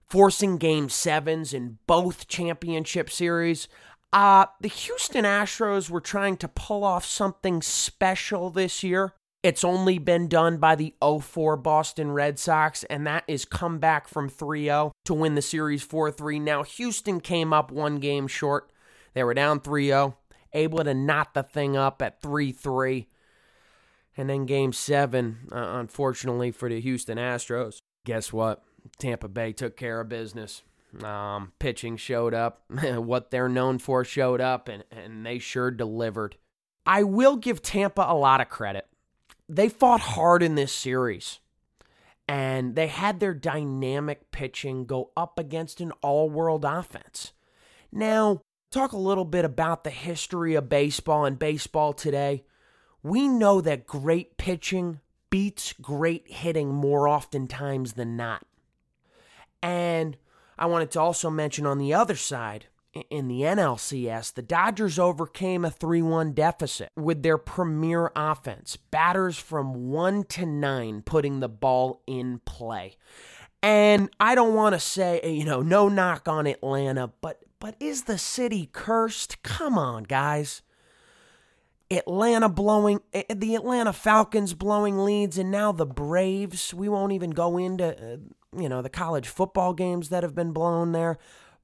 forcing 0.07 0.59
game 0.59 0.89
sevens 0.89 1.53
in 1.53 1.79
both 1.89 2.29
championship 2.29 3.11
series. 3.11 3.67
Uh, 4.13 4.47
the 4.61 4.69
Houston 4.69 5.25
Astros 5.25 5.91
were 5.91 6.01
trying 6.01 6.37
to 6.39 6.49
pull 6.49 6.85
off 6.85 7.05
something 7.05 7.61
special 7.61 8.51
this 8.51 8.85
year. 8.85 9.15
It's 9.43 9.65
only 9.65 9.99
been 9.99 10.29
done 10.29 10.59
by 10.59 10.77
the 10.77 10.95
04 11.03 11.57
Boston 11.57 12.13
Red 12.13 12.39
Sox, 12.39 12.85
and 12.85 13.05
that 13.07 13.25
is 13.27 13.45
come 13.45 13.79
back 13.79 14.07
from 14.07 14.29
3 14.29 14.65
0 14.65 14.93
to 15.05 15.15
win 15.15 15.35
the 15.35 15.43
series 15.43 15.83
4 15.83 16.13
3. 16.13 16.39
Now, 16.39 16.63
Houston 16.63 17.21
came 17.21 17.53
up 17.53 17.73
one 17.73 17.97
game 17.97 18.29
short. 18.29 18.71
They 19.15 19.25
were 19.25 19.35
down 19.35 19.61
3 19.61 19.89
0 19.89 20.17
able 20.53 20.83
to 20.85 20.95
knot 20.95 21.35
the 21.35 21.43
thing 21.43 21.77
up 21.77 22.03
at 22.03 22.21
3 22.23 22.53
3. 22.53 23.07
And 24.17 24.29
then 24.29 24.47
game 24.47 24.73
seven, 24.73 25.49
uh, 25.53 25.75
unfortunately 25.75 26.51
for 26.51 26.69
the 26.69 26.81
Houston 26.81 27.19
Astros, 27.19 27.79
guess 28.05 28.33
what? 28.33 28.65
Tampa 28.99 29.29
Bay 29.29 29.53
took 29.53 29.77
care 29.77 30.01
of 30.01 30.09
business. 30.09 30.63
Um, 31.05 31.53
pitching 31.59 31.97
showed 31.97 32.35
up. 32.35 32.63
what 32.69 33.31
they're 33.31 33.49
known 33.49 33.79
for 33.79 34.05
showed 34.05 34.41
up, 34.41 34.69
and, 34.69 34.83
and 34.91 35.25
they 35.25 35.39
sure 35.39 35.71
delivered. 35.71 36.37
I 36.85 37.03
will 37.03 37.37
give 37.37 37.63
Tampa 37.63 38.05
a 38.09 38.17
lot 38.17 38.41
of 38.41 38.49
credit. 38.49 38.89
They 39.49 39.69
fought 39.69 40.01
hard 40.01 40.43
in 40.43 40.55
this 40.55 40.73
series, 40.73 41.39
and 42.27 42.75
they 42.75 42.87
had 42.87 43.21
their 43.21 43.35
dynamic 43.35 44.31
pitching 44.31 44.85
go 44.85 45.11
up 45.17 45.39
against 45.39 45.81
an 45.81 45.93
all 46.03 46.29
world 46.29 46.65
offense. 46.65 47.33
Now, 47.93 48.43
talk 48.71 48.93
a 48.93 48.99
little 48.99 49.25
bit 49.25 49.45
about 49.45 49.85
the 49.85 49.91
history 49.91 50.55
of 50.55 50.69
baseball 50.69 51.25
and 51.25 51.39
baseball 51.39 51.93
today. 51.93 52.45
We 53.03 53.29
know 53.29 53.61
that 53.61 53.87
great 53.87 54.37
pitching 54.37 55.01
beats 55.31 55.75
great 55.75 56.31
hitting 56.31 56.75
more 56.75 57.09
oftentimes 57.09 57.95
than 57.95 58.17
not. 58.17 58.47
And 59.63 60.17
I 60.59 60.67
wanted 60.67 60.91
to 60.93 61.01
also 61.01 61.31
mention 61.31 61.67
on 61.67 61.79
the 61.79 61.95
other 61.95 62.17
side, 62.17 62.67
in 63.11 63.29
the 63.29 63.43
NLCS, 63.43 64.35
the 64.35 64.43
Dodgers 64.43 64.99
overcame 64.99 65.65
a 65.65 65.71
3 65.71 66.03
1 66.03 66.33
deficit 66.33 66.91
with 66.97 67.23
their 67.23 67.39
premier 67.39 68.11
offense, 68.17 68.77
batters 68.77 69.39
from 69.39 69.91
1 69.91 70.25
to 70.25 70.47
9 70.47 71.03
putting 71.03 71.41
the 71.41 71.49
ball 71.49 72.03
in 72.07 72.41
play. 72.45 72.97
And 73.63 74.09
I 74.19 74.35
don't 74.35 74.55
want 74.55 74.75
to 74.75 74.81
say, 74.81 75.21
you 75.25 75.45
know, 75.45 75.63
no 75.63 75.89
knock 75.89 76.29
on 76.29 76.47
Atlanta, 76.47 77.13
but 77.21 77.41
but 77.61 77.77
is 77.81 78.05
the 78.05 78.19
city 78.19 78.69
cursed? 78.73 79.43
Come 79.43 79.79
on, 79.79 80.05
guys. 80.05 80.63
Atlanta 81.91 82.49
blowing 82.49 83.01
eh, 83.13 83.23
eh, 83.29 83.35
the 83.35 83.55
Atlanta 83.55 83.93
Falcons 83.93 84.55
blowing 84.55 84.99
leads 84.99 85.39
and 85.39 85.51
now 85.51 85.73
the 85.73 85.87
Braves. 85.87 86.75
We 86.75 86.89
won't 86.89 87.13
even 87.13 87.31
go 87.31 87.57
into 87.57 87.97
uh, 87.97 88.17
you 88.61 88.69
know 88.69 88.83
the 88.83 88.91
college 88.91 89.29
football 89.29 89.73
games 89.73 90.11
that 90.11 90.23
have 90.23 90.35
been 90.35 90.53
blown 90.53 90.93
there, 90.93 91.19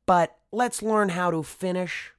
but 0.06 0.36
let's 0.50 0.82
learn 0.82 1.10
how 1.10 1.30
to 1.30 1.42
finish 1.42 2.12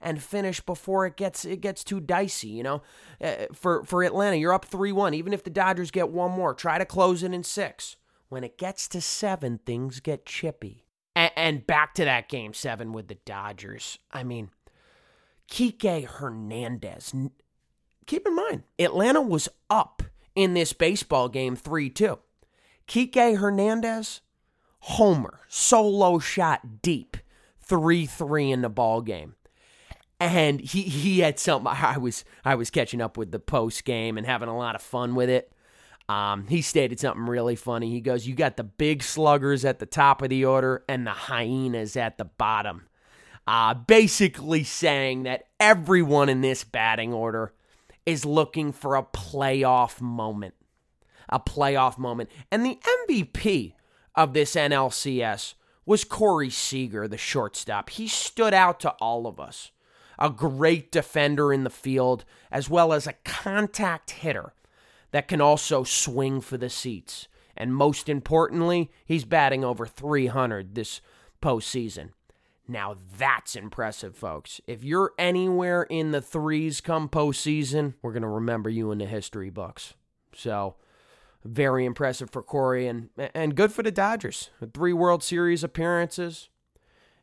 and 0.00 0.22
finish 0.22 0.60
before 0.60 1.04
it 1.04 1.16
gets 1.16 1.44
it 1.44 1.60
gets 1.60 1.84
too 1.84 2.00
dicey, 2.00 2.48
you 2.48 2.62
know. 2.62 2.82
Uh, 3.20 3.46
for 3.52 3.84
for 3.84 4.02
Atlanta, 4.02 4.36
you're 4.36 4.54
up 4.54 4.68
3-1 4.68 5.14
even 5.14 5.32
if 5.32 5.44
the 5.44 5.50
Dodgers 5.50 5.90
get 5.90 6.08
one 6.08 6.30
more. 6.30 6.54
Try 6.54 6.78
to 6.78 6.86
close 6.86 7.22
it 7.22 7.32
in 7.32 7.42
6. 7.42 7.96
When 8.30 8.44
it 8.44 8.56
gets 8.56 8.88
to 8.88 9.00
7, 9.00 9.58
things 9.66 10.00
get 10.00 10.24
chippy. 10.24 10.86
And, 11.20 11.32
and 11.36 11.66
back 11.66 11.92
to 11.94 12.04
that 12.06 12.30
game 12.30 12.54
7 12.54 12.94
with 12.94 13.08
the 13.08 13.16
Dodgers. 13.26 13.98
I 14.10 14.22
mean, 14.22 14.48
Kike 15.50 16.06
Hernandez 16.06 17.12
keep 18.10 18.26
in 18.26 18.34
mind, 18.34 18.64
Atlanta 18.78 19.20
was 19.20 19.48
up 19.68 20.02
in 20.34 20.54
this 20.54 20.72
baseball 20.72 21.28
game 21.28 21.54
3 21.54 21.90
2. 21.90 22.18
Kike 22.88 23.36
Hernandez, 23.38 24.20
homer, 24.80 25.40
solo 25.48 26.18
shot 26.18 26.82
deep, 26.82 27.16
3 27.60 28.06
3 28.06 28.50
in 28.50 28.62
the 28.62 28.68
ball 28.68 29.00
game. 29.00 29.36
And 30.18 30.60
he, 30.60 30.82
he 30.82 31.20
had 31.20 31.38
something 31.38 31.72
I 31.72 31.98
was 31.98 32.24
I 32.44 32.56
was 32.56 32.70
catching 32.70 33.00
up 33.00 33.16
with 33.16 33.30
the 33.30 33.38
post 33.38 33.84
game 33.84 34.18
and 34.18 34.26
having 34.26 34.48
a 34.48 34.56
lot 34.56 34.74
of 34.74 34.82
fun 34.82 35.14
with 35.14 35.30
it. 35.30 35.52
Um, 36.10 36.48
he 36.48 36.60
stated 36.60 36.98
something 36.98 37.26
really 37.26 37.54
funny. 37.54 37.92
He 37.92 38.00
goes, 38.00 38.26
You 38.26 38.34
got 38.34 38.56
the 38.56 38.64
big 38.64 39.04
sluggers 39.04 39.64
at 39.64 39.78
the 39.78 39.86
top 39.86 40.22
of 40.22 40.28
the 40.28 40.44
order 40.44 40.82
and 40.88 41.06
the 41.06 41.12
hyenas 41.12 41.96
at 41.96 42.18
the 42.18 42.24
bottom. 42.24 42.88
Uh, 43.46 43.74
basically 43.74 44.64
saying 44.64 45.22
that 45.22 45.44
everyone 45.60 46.28
in 46.28 46.40
this 46.40 46.64
batting 46.64 47.12
order 47.12 47.52
is 48.04 48.24
looking 48.24 48.72
for 48.72 48.96
a 48.96 49.04
playoff 49.04 50.00
moment. 50.00 50.54
A 51.28 51.38
playoff 51.38 51.96
moment. 51.96 52.28
And 52.50 52.66
the 52.66 52.80
MVP 53.08 53.74
of 54.16 54.32
this 54.32 54.56
NLCS 54.56 55.54
was 55.86 56.02
Corey 56.02 56.50
Seager, 56.50 57.06
the 57.06 57.16
shortstop. 57.16 57.88
He 57.88 58.08
stood 58.08 58.52
out 58.52 58.80
to 58.80 58.90
all 58.94 59.28
of 59.28 59.38
us. 59.38 59.70
A 60.18 60.28
great 60.28 60.90
defender 60.90 61.52
in 61.52 61.62
the 61.62 61.70
field, 61.70 62.24
as 62.50 62.68
well 62.68 62.92
as 62.92 63.06
a 63.06 63.14
contact 63.24 64.10
hitter 64.10 64.54
that 65.12 65.28
can 65.28 65.40
also 65.40 65.84
swing 65.84 66.40
for 66.40 66.56
the 66.56 66.70
seats. 66.70 67.28
And 67.56 67.74
most 67.74 68.08
importantly, 68.08 68.90
he's 69.04 69.24
batting 69.24 69.64
over 69.64 69.86
300 69.86 70.74
this 70.74 71.00
postseason. 71.42 72.10
Now 72.66 72.96
that's 73.18 73.56
impressive, 73.56 74.16
folks. 74.16 74.60
If 74.66 74.84
you're 74.84 75.12
anywhere 75.18 75.82
in 75.82 76.12
the 76.12 76.22
threes 76.22 76.80
come 76.80 77.08
postseason, 77.08 77.94
we're 78.00 78.12
going 78.12 78.22
to 78.22 78.28
remember 78.28 78.70
you 78.70 78.92
in 78.92 78.98
the 78.98 79.06
history 79.06 79.50
books. 79.50 79.94
So, 80.34 80.76
very 81.44 81.84
impressive 81.84 82.30
for 82.30 82.42
Corey 82.42 82.86
and, 82.86 83.08
and 83.34 83.56
good 83.56 83.72
for 83.72 83.82
the 83.82 83.90
Dodgers. 83.90 84.50
Three 84.72 84.92
World 84.92 85.24
Series 85.24 85.64
appearances 85.64 86.48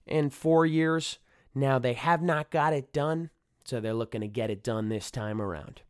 in 0.05 0.29
four 0.29 0.65
years. 0.65 1.19
Now 1.55 1.79
they 1.79 1.93
have 1.93 2.21
not 2.21 2.49
got 2.49 2.73
it 2.73 2.91
done, 2.91 3.29
so 3.63 3.79
they're 3.79 3.93
looking 3.93 4.21
to 4.21 4.27
get 4.27 4.49
it 4.49 4.63
done 4.63 4.89
this 4.89 5.11
time 5.11 5.41
around. 5.41 5.81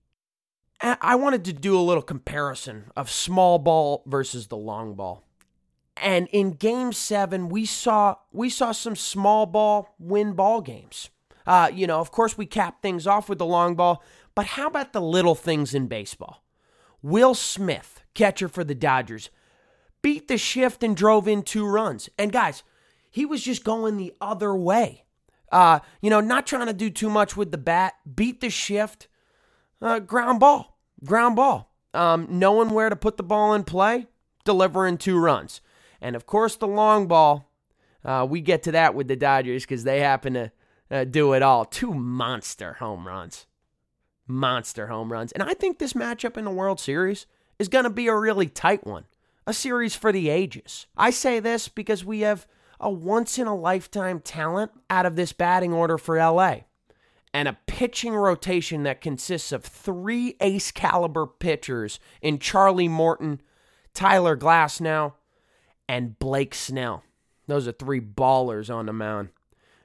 I 0.79 1.15
wanted 1.15 1.43
to 1.46 1.53
do 1.53 1.77
a 1.77 1.81
little 1.81 2.03
comparison 2.03 2.91
of 2.96 3.10
small 3.10 3.57
ball 3.57 4.03
versus 4.05 4.48
the 4.48 4.57
long 4.57 4.93
ball. 4.93 5.24
And 5.96 6.27
in 6.31 6.51
game 6.51 6.93
seven, 6.93 7.50
we 7.50 7.65
saw 7.65 8.15
we 8.31 8.50
saw 8.50 8.72
some 8.72 8.96
small 8.96 9.46
ball 9.48 9.96
win 9.98 10.34
ball 10.34 10.62
games. 10.62 11.10
Uh, 11.48 11.72
you 11.74 11.88
know, 11.88 12.00
of 12.00 12.12
course, 12.12 12.38
we 12.38 12.46
capped 12.46 12.81
things 12.81 13.07
off 13.07 13.29
with 13.29 13.39
the 13.39 13.46
long 13.46 13.75
ball, 13.75 14.03
but 14.36 14.46
how 14.46 14.67
about 14.67 14.93
the 14.93 15.01
little 15.01 15.34
things 15.34 15.74
in 15.74 15.88
baseball? 15.88 16.43
Will 17.01 17.34
Smith, 17.34 18.01
catcher 18.13 18.50
for 18.50 18.63
the 18.63 18.75
Dodgers, 18.75 19.29
beat 20.01 20.27
the 20.27 20.38
shift 20.38 20.84
and 20.84 20.96
drove 20.96 21.27
in 21.27 21.41
two 21.41 21.65
runs. 21.65 22.10
And 22.17 22.31
guys, 22.31 22.63
he 23.10 23.25
was 23.25 23.41
just 23.41 23.63
going 23.63 23.98
the 23.98 24.13
other 24.22 24.55
way. 24.55 25.05
Uh, 25.51 25.79
you 26.01 26.10
know, 26.10 26.19
not 26.19 26.46
trying 26.46 26.67
to 26.67 26.74
do 26.74 26.89
too 26.89 27.10
much 27.10 27.38
with 27.38 27.51
the 27.51 27.57
bat, 27.57 27.93
beat 28.15 28.41
the 28.41 28.50
shift, 28.50 29.07
uh, 29.81 30.00
ground 30.00 30.39
ball, 30.39 30.77
ground 31.03 31.36
ball. 31.36 31.74
Um, 31.93 32.27
knowing 32.29 32.69
where 32.69 32.89
to 32.89 32.96
put 32.96 33.17
the 33.17 33.24
ball 33.24 33.55
in 33.55 33.63
play, 33.63 34.07
delivering 34.46 34.98
two 34.98 35.17
runs. 35.17 35.62
And 36.00 36.15
of 36.15 36.27
course, 36.27 36.55
the 36.55 36.67
long 36.67 37.07
ball, 37.07 37.51
uh, 38.05 38.27
we 38.29 38.41
get 38.41 38.62
to 38.63 38.72
that 38.74 38.93
with 38.93 39.07
the 39.07 39.15
Dodgers 39.15 39.63
because 39.63 39.84
they 39.84 40.00
happen 40.01 40.34
to 40.34 40.51
uh, 40.91 41.03
do 41.05 41.34
it 41.34 41.41
all. 41.41 41.65
Two 41.65 41.93
monster 41.93 42.74
home 42.74 43.07
runs. 43.07 43.48
Monster 44.27 44.88
home 44.88 45.12
runs. 45.12 45.31
And 45.31 45.41
I 45.41 45.53
think 45.53 45.79
this 45.79 45.93
matchup 45.93 46.38
in 46.38 46.46
the 46.46 46.51
World 46.51 46.79
Series 46.79 47.25
is 47.57 47.69
going 47.69 47.86
to 47.86 47.89
be 47.89 48.07
a 48.07 48.15
really 48.15 48.48
tight 48.48 48.86
one, 48.86 49.05
a 49.48 49.53
series 49.53 49.96
for 49.96 50.12
the 50.12 50.29
ages. 50.29 50.86
I 50.96 51.10
say 51.10 51.39
this 51.39 51.67
because 51.67 52.05
we 52.05 52.19
have 52.19 52.46
a 52.79 52.91
once 52.91 53.39
in 53.39 53.48
a 53.48 53.55
lifetime 53.55 54.19
talent 54.19 54.72
out 54.89 55.05
of 55.05 55.15
this 55.15 55.34
batting 55.34 55.74
order 55.74 55.98
for 55.98 56.17
LA 56.17 56.57
and 57.34 57.48
a 57.48 57.57
pitching 57.77 58.15
rotation 58.15 58.81
that 58.81 59.01
consists 59.01 59.51
of 59.51 59.63
three 59.63 60.36
ace 60.41 60.72
caliber 60.72 61.27
pitchers 61.27 62.00
in 62.24 62.39
Charlie 62.39 62.88
Morton, 62.88 63.39
Tyler 63.93 64.36
Glasnow, 64.36 65.13
and 65.88 66.17
Blake 66.17 66.55
Snell. 66.55 67.03
Those 67.46 67.67
are 67.67 67.72
three 67.72 68.01
ballers 68.01 68.74
on 68.74 68.88
the 68.88 68.93
mound. 68.93 69.29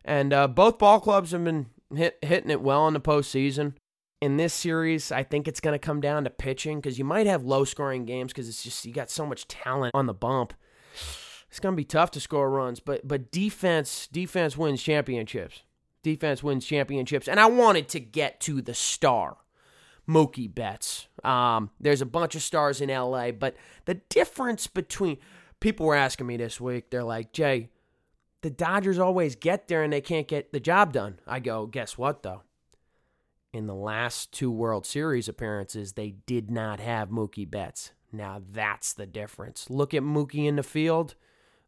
And 0.06 0.32
uh, 0.32 0.48
both 0.48 0.78
ball 0.78 1.00
clubs 1.00 1.32
have 1.32 1.44
been 1.44 1.66
hit, 1.94 2.16
hitting 2.22 2.50
it 2.50 2.62
well 2.62 2.88
in 2.88 2.94
the 2.94 3.00
postseason. 3.00 3.74
In 4.22 4.38
this 4.38 4.54
series, 4.54 5.12
I 5.12 5.22
think 5.22 5.46
it's 5.46 5.60
going 5.60 5.74
to 5.74 5.78
come 5.78 6.00
down 6.00 6.24
to 6.24 6.30
pitching 6.30 6.78
because 6.78 6.98
you 6.98 7.04
might 7.04 7.26
have 7.26 7.44
low 7.44 7.64
scoring 7.64 8.06
games 8.06 8.32
because 8.32 8.48
it's 8.48 8.62
just 8.62 8.86
you 8.86 8.94
got 8.94 9.10
so 9.10 9.26
much 9.26 9.46
talent 9.48 9.94
on 9.94 10.06
the 10.06 10.14
bump. 10.14 10.54
It's 11.50 11.60
going 11.60 11.74
to 11.74 11.76
be 11.76 11.84
tough 11.84 12.10
to 12.12 12.20
score 12.20 12.48
runs, 12.48 12.80
but 12.80 13.06
but 13.06 13.30
defense 13.30 14.08
defense 14.10 14.56
wins 14.56 14.82
championships. 14.82 15.64
Defense 16.02 16.42
wins 16.42 16.66
championships, 16.66 17.28
and 17.28 17.38
I 17.38 17.46
wanted 17.46 17.88
to 17.90 18.00
get 18.00 18.40
to 18.40 18.60
the 18.60 18.74
star, 18.74 19.36
Mookie 20.08 20.52
Betts. 20.52 21.06
Um, 21.22 21.70
there's 21.80 22.02
a 22.02 22.06
bunch 22.06 22.34
of 22.34 22.42
stars 22.42 22.80
in 22.80 22.88
LA, 22.88 23.30
but 23.30 23.56
the 23.84 23.94
difference 23.94 24.66
between 24.66 25.18
people 25.60 25.86
were 25.86 25.94
asking 25.94 26.26
me 26.26 26.36
this 26.36 26.60
week, 26.60 26.90
they're 26.90 27.04
like, 27.04 27.32
Jay, 27.32 27.70
the 28.42 28.50
Dodgers 28.50 28.98
always 28.98 29.36
get 29.36 29.68
there 29.68 29.82
and 29.82 29.92
they 29.92 30.00
can't 30.00 30.28
get 30.28 30.52
the 30.52 30.60
job 30.60 30.92
done. 30.92 31.20
I 31.26 31.38
go, 31.38 31.66
guess 31.66 31.96
what, 31.96 32.22
though? 32.22 32.42
In 33.52 33.66
the 33.66 33.74
last 33.74 34.32
two 34.32 34.50
World 34.50 34.84
Series 34.84 35.28
appearances, 35.28 35.92
they 35.92 36.16
did 36.26 36.50
not 36.50 36.80
have 36.80 37.10
Mookie 37.10 37.48
Betts. 37.48 37.92
Now 38.12 38.42
that's 38.52 38.92
the 38.92 39.06
difference. 39.06 39.70
Look 39.70 39.94
at 39.94 40.02
Mookie 40.02 40.46
in 40.46 40.56
the 40.56 40.62
field 40.62 41.14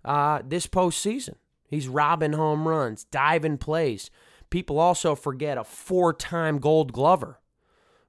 uh, 0.05 0.43
this 0.47 0.67
postseason. 0.67 1.37
He's 1.75 1.89
robbing 1.89 2.33
home 2.33 2.67
runs, 2.67 3.05
diving 3.05 3.59
plays. 3.59 4.11
People 4.51 4.79
also 4.79 5.15
forget 5.15 5.59
a 5.59 5.65
four 5.65 6.13
time 6.13 6.59
gold 6.59 6.93
glover 6.93 7.41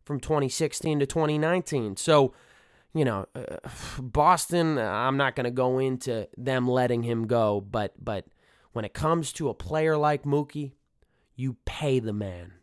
from 0.03 0.19
2016 0.19 1.00
to 1.00 1.05
2019. 1.05 1.98
So 1.98 2.34
you 2.95 3.03
know, 3.03 3.25
uh, 3.36 3.57
Boston, 4.00 4.79
I'm 4.79 5.17
not 5.17 5.36
going 5.36 5.43
to 5.43 5.51
go 5.51 5.79
into 5.79 6.29
them 6.38 6.67
letting 6.67 7.03
him 7.03 7.27
go, 7.27 7.60
but 7.60 7.93
but 8.01 8.25
when 8.72 8.86
it 8.86 8.93
comes 8.93 9.34
to 9.34 9.50
a 9.50 9.53
player 9.53 9.98
like 9.98 10.24
Mookie, 10.24 10.72
you 11.36 11.57
pay 11.65 12.00
the 12.00 12.13
man 12.13 12.53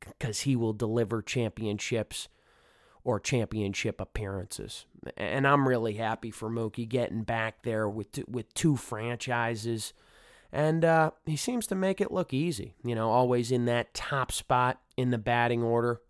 because 0.00 0.40
he 0.40 0.56
will 0.56 0.72
deliver 0.72 1.20
championships 1.20 2.28
or 3.04 3.20
championship 3.20 4.00
appearances. 4.00 4.86
And 5.16 5.46
I'm 5.46 5.68
really 5.68 5.94
happy 5.94 6.30
for 6.30 6.50
Mookie 6.50 6.88
getting 6.88 7.22
back 7.22 7.62
there 7.62 7.88
with 7.88 8.20
with 8.26 8.52
two 8.54 8.76
franchises. 8.76 9.92
And 10.52 10.84
uh, 10.84 11.10
he 11.26 11.36
seems 11.36 11.66
to 11.66 11.74
make 11.74 12.00
it 12.00 12.10
look 12.10 12.32
easy, 12.32 12.74
you 12.82 12.94
know, 12.94 13.10
always 13.10 13.52
in 13.52 13.66
that 13.66 13.92
top 13.92 14.32
spot 14.32 14.80
in 14.96 15.10
the 15.10 15.18
batting 15.18 15.62
order. 15.62 16.00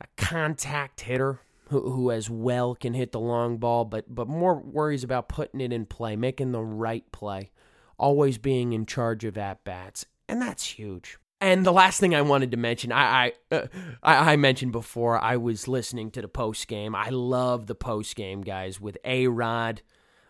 A 0.00 0.06
contact 0.16 1.02
hitter, 1.02 1.40
who, 1.68 1.90
who 1.90 2.10
as 2.10 2.30
well 2.30 2.74
can 2.74 2.94
hit 2.94 3.12
the 3.12 3.20
long 3.20 3.56
ball, 3.58 3.84
but 3.84 4.14
but 4.14 4.28
more 4.28 4.54
worries 4.54 5.04
about 5.04 5.28
putting 5.28 5.60
it 5.60 5.72
in 5.72 5.86
play, 5.86 6.16
making 6.16 6.52
the 6.52 6.62
right 6.62 7.10
play, 7.12 7.50
always 7.98 8.38
being 8.38 8.72
in 8.72 8.86
charge 8.86 9.24
of 9.24 9.36
at 9.38 9.64
bats, 9.64 10.06
and 10.28 10.40
that's 10.40 10.64
huge. 10.64 11.18
And 11.40 11.66
the 11.66 11.72
last 11.72 12.00
thing 12.00 12.14
I 12.14 12.22
wanted 12.22 12.50
to 12.52 12.56
mention, 12.56 12.92
I 12.92 13.32
I, 13.50 13.54
uh, 13.54 13.66
I, 14.02 14.32
I 14.32 14.36
mentioned 14.36 14.72
before, 14.72 15.18
I 15.18 15.36
was 15.36 15.68
listening 15.68 16.10
to 16.12 16.22
the 16.22 16.28
post 16.28 16.68
game. 16.68 16.94
I 16.94 17.08
love 17.10 17.66
the 17.66 17.74
post 17.74 18.16
game 18.16 18.42
guys 18.42 18.80
with 18.80 18.96
A 19.04 19.26
Rod, 19.26 19.82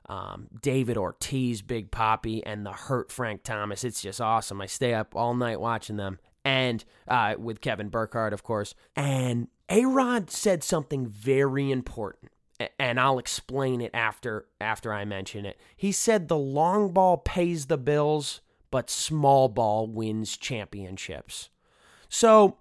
um, 0.09 0.49
David 0.63 0.97
Ortiz, 0.97 1.63
Big 1.63 1.91
Papi, 1.91 2.43
and 2.47 2.65
the 2.65 2.73
hurt 2.73 3.11
Frank 3.11 3.43
Thomas. 3.43 3.85
It's 3.85 4.03
just 4.03 4.21
awesome. 4.21 4.61
I 4.61 4.67
stay 4.67 4.95
up 4.95 5.15
all 5.17 5.35
night 5.35 5.61
watching 5.61 5.97
them, 5.97 6.19
and 6.45 6.85
uh, 7.09 7.35
with 7.39 7.61
Kevin 7.61 7.89
Burkhardt, 7.89 8.33
of 8.33 8.43
course. 8.43 8.75
And 8.95 9.49
A 9.69 9.85
Rod 9.85 10.31
said 10.31 10.63
something 10.63 11.07
very 11.07 11.71
important 11.71 12.31
and 12.79 12.99
I'll 12.99 13.19
explain 13.19 13.81
it 13.83 13.91
after 13.93 14.47
after 14.61 14.91
I 14.93 15.05
mention 15.05 15.45
it. 15.45 15.59
He 15.77 15.93
said 15.93 16.29
the 16.29 16.39
long 16.39 16.91
ball 16.93 17.19
pays 17.19 17.67
the 17.67 17.77
bills 17.77 18.41
but 18.71 18.91
small 18.91 19.49
ball 19.49 19.87
wins 19.87 20.37
championships. 20.37 21.51
So, 22.09 22.59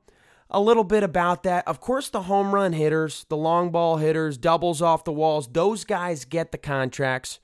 a 0.50 0.62
little 0.62 0.84
bit 0.84 1.04
about 1.04 1.44
that. 1.44 1.68
Of 1.68 1.80
course, 1.80 2.10
the 2.10 2.24
home 2.24 2.54
run 2.54 2.74
hitters, 2.74 3.26
the 3.30 3.38
long 3.38 3.72
ball 3.72 3.98
hitters, 3.98 4.38
doubles 4.38 4.82
off 4.82 5.04
the 5.04 5.12
walls, 5.12 5.48
those 5.48 5.84
guys 5.84 6.26
get 6.26 6.52
the 6.52 6.58
contracts. 6.58 7.40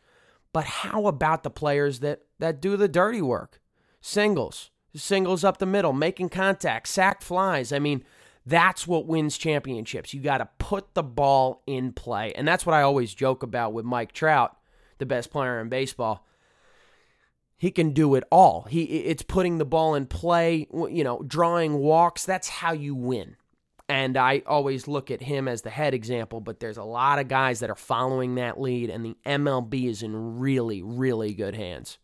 But 0.53 0.65
how 0.65 1.07
about 1.07 1.43
the 1.43 1.49
players 1.49 1.99
that, 2.01 2.21
that 2.39 2.61
do 2.61 2.75
the 2.77 2.87
dirty 2.87 3.21
work? 3.21 3.61
Singles, 4.01 4.71
singles 4.95 5.43
up 5.43 5.57
the 5.57 5.65
middle, 5.65 5.93
making 5.93 6.29
contact, 6.29 6.87
sac 6.87 7.21
flies. 7.21 7.71
I 7.71 7.79
mean, 7.79 8.03
that's 8.45 8.85
what 8.87 9.05
wins 9.05 9.37
championships. 9.37 10.13
You 10.13 10.21
got 10.21 10.39
to 10.39 10.49
put 10.57 10.93
the 10.93 11.03
ball 11.03 11.63
in 11.67 11.93
play. 11.93 12.33
And 12.33 12.47
that's 12.47 12.65
what 12.65 12.73
I 12.73 12.81
always 12.81 13.13
joke 13.13 13.43
about 13.43 13.71
with 13.73 13.85
Mike 13.85 14.11
Trout, 14.11 14.57
the 14.97 15.05
best 15.05 15.31
player 15.31 15.61
in 15.61 15.69
baseball 15.69 16.25
he 17.61 17.69
can 17.69 17.91
do 17.91 18.15
it 18.15 18.23
all. 18.31 18.63
He 18.63 18.81
it's 18.81 19.21
putting 19.21 19.59
the 19.59 19.65
ball 19.65 19.93
in 19.93 20.07
play, 20.07 20.65
you 20.73 21.03
know, 21.03 21.21
drawing 21.21 21.77
walks. 21.77 22.25
That's 22.25 22.49
how 22.49 22.71
you 22.73 22.95
win. 22.95 23.35
And 23.87 24.17
I 24.17 24.41
always 24.47 24.87
look 24.87 25.11
at 25.11 25.21
him 25.21 25.47
as 25.47 25.61
the 25.61 25.69
head 25.69 25.93
example, 25.93 26.41
but 26.41 26.59
there's 26.59 26.77
a 26.77 26.83
lot 26.83 27.19
of 27.19 27.27
guys 27.27 27.59
that 27.59 27.69
are 27.69 27.75
following 27.75 28.33
that 28.35 28.59
lead, 28.59 28.89
and 28.89 29.05
the 29.05 29.15
MLB 29.27 29.87
is 29.87 30.01
in 30.01 30.39
really, 30.39 30.81
really 30.81 31.35
good 31.35 31.53
hands. 31.53 31.99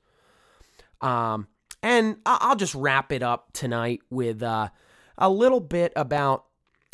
Um, 1.02 1.48
and 1.82 2.18
I'll 2.24 2.56
just 2.56 2.76
wrap 2.76 3.12
it 3.12 3.24
up 3.24 3.52
tonight 3.54 4.02
with 4.12 4.44
uh, 4.44 4.70
a 5.18 5.30
little 5.30 5.60
bit 5.60 5.92
about 5.96 6.46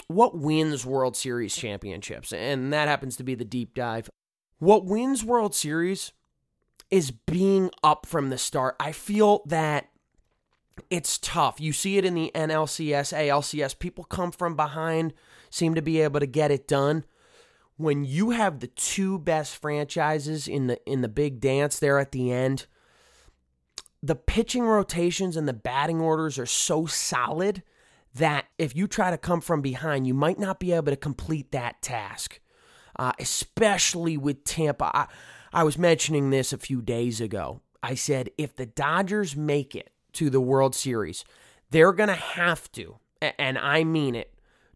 what 0.08 0.38
wins 0.38 0.86
World 0.86 1.18
Series 1.18 1.54
championships, 1.54 2.32
and 2.32 2.72
that 2.72 2.88
happens 2.88 3.18
to 3.18 3.26
be 3.26 3.36
the 3.36 3.44
deep 3.44 3.74
dive. 3.74 4.10
What 4.60 4.86
wins 4.86 5.22
World 5.26 5.54
Series 5.54 6.14
is 6.94 7.10
being 7.10 7.72
up 7.84 8.06
from 8.06 8.30
the 8.30 8.38
start. 8.38 8.76
I 8.80 8.92
feel 8.92 9.42
that 9.48 9.90
it's 10.92 11.18
tough. 11.18 11.60
You 11.60 11.74
see 11.74 11.98
it 11.98 12.06
in 12.06 12.14
the 12.14 12.32
NLCS, 12.36 13.18
ALCS. 13.18 13.80
People 13.80 14.04
come 14.04 14.32
from 14.32 14.56
behind, 14.56 15.12
seem 15.50 15.74
to 15.74 15.82
be 15.82 16.02
able 16.02 16.20
to 16.20 16.28
get 16.28 16.52
it 16.52 16.68
done. 16.68 17.04
When 17.78 18.06
you 18.06 18.30
have 18.30 18.60
the 18.60 18.68
two 18.68 19.18
best 19.18 19.56
franchises 19.56 20.48
in 20.48 20.68
the 20.68 20.80
in 20.86 21.02
the 21.02 21.08
big 21.08 21.42
dance 21.42 21.80
there 21.80 21.98
at 21.98 22.12
the 22.12 22.32
end, 22.32 22.68
the 24.04 24.14
pitching 24.16 24.62
rotations 24.62 25.36
and 25.36 25.48
the 25.48 25.54
batting 25.54 26.00
orders 26.00 26.38
are 26.38 26.46
so 26.46 26.86
solid 26.86 27.64
that 28.14 28.46
if 28.60 28.76
you 28.76 28.86
try 28.86 29.10
to 29.10 29.18
come 29.18 29.42
from 29.42 29.64
behind, 29.64 30.06
you 30.06 30.14
might 30.14 30.38
not 30.38 30.60
be 30.60 30.72
able 30.72 30.92
to 30.92 30.96
complete 30.96 31.52
that 31.54 31.82
task. 31.82 32.40
Uh, 33.00 33.14
especially 33.18 34.16
with 34.16 34.44
Tampa. 34.44 34.92
I, 34.96 35.08
I 35.54 35.64
was 35.64 35.78
mentioning 35.78 36.30
this 36.30 36.52
a 36.52 36.58
few 36.58 36.82
days 36.82 37.22
ago. 37.22 37.62
I 37.82 37.96
said 37.96 38.30
if 38.38 38.56
the 38.56 38.66
Dodgers 38.66 39.36
make 39.36 39.76
it 39.76 39.92
to 40.14 40.30
the 40.30 40.42
World 40.42 40.74
Series, 40.74 41.24
they're 41.70 41.94
going 41.94 42.10
to 42.10 42.16
have 42.16 42.72
to, 42.74 42.98
and 43.22 43.58
I 43.58 43.84
mean 43.84 44.16
it, 44.16 44.34